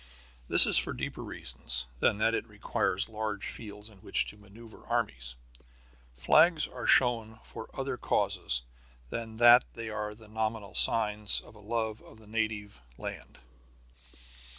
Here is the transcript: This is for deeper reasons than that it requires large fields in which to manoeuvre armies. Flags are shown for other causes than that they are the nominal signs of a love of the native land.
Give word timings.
This 0.47 0.65
is 0.65 0.79
for 0.79 0.93
deeper 0.93 1.23
reasons 1.23 1.85
than 1.99 2.17
that 2.17 2.33
it 2.33 2.47
requires 2.47 3.07
large 3.07 3.47
fields 3.47 3.87
in 3.87 3.99
which 3.99 4.25
to 4.25 4.35
manoeuvre 4.35 4.83
armies. 4.87 5.35
Flags 6.15 6.67
are 6.67 6.87
shown 6.87 7.39
for 7.43 7.69
other 7.79 7.97
causes 7.97 8.63
than 9.11 9.37
that 9.37 9.63
they 9.75 9.89
are 9.91 10.15
the 10.15 10.27
nominal 10.27 10.73
signs 10.73 11.39
of 11.41 11.53
a 11.53 11.59
love 11.59 12.01
of 12.01 12.17
the 12.17 12.25
native 12.25 12.81
land. 12.97 13.37